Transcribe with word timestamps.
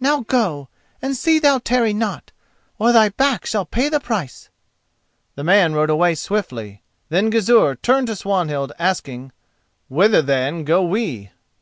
Now 0.00 0.20
go, 0.20 0.70
and 1.02 1.14
see 1.14 1.38
thou 1.38 1.58
tarry 1.58 1.92
not, 1.92 2.32
or 2.78 2.92
thy 2.92 3.10
back 3.10 3.44
shall 3.44 3.66
pay 3.66 3.90
the 3.90 4.00
price." 4.00 4.48
The 5.34 5.44
man 5.44 5.74
rode 5.74 5.90
away 5.90 6.14
swiftly. 6.14 6.82
Then 7.10 7.28
Gizur 7.28 7.74
turned 7.74 8.06
to 8.06 8.16
Swanhild, 8.16 8.72
asking: 8.78 9.32
"Whither, 9.90 10.22
then, 10.22 10.64
go 10.64 10.82
we?" 10.82 11.30